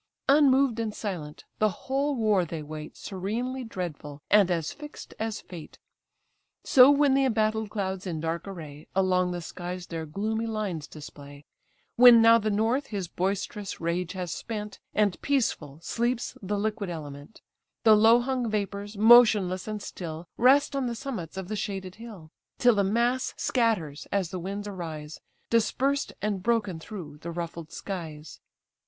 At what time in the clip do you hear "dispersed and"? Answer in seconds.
25.51-26.41